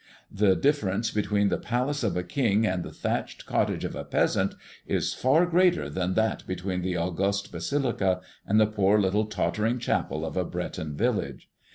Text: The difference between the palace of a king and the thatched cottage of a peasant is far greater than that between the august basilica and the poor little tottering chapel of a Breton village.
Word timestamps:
The 0.31 0.55
difference 0.55 1.11
between 1.11 1.49
the 1.49 1.59
palace 1.59 2.03
of 2.03 2.17
a 2.17 2.23
king 2.23 2.65
and 2.65 2.83
the 2.83 2.91
thatched 2.91 3.45
cottage 3.45 3.83
of 3.85 3.95
a 3.95 4.03
peasant 4.03 4.55
is 4.87 5.13
far 5.13 5.45
greater 5.45 5.91
than 5.91 6.15
that 6.15 6.43
between 6.47 6.81
the 6.81 6.97
august 6.97 7.51
basilica 7.51 8.21
and 8.43 8.59
the 8.59 8.65
poor 8.65 8.97
little 8.99 9.25
tottering 9.27 9.77
chapel 9.77 10.25
of 10.25 10.35
a 10.37 10.43
Breton 10.43 10.95
village. 10.97 11.49